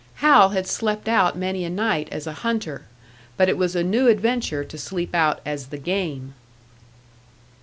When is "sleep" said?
4.79-5.13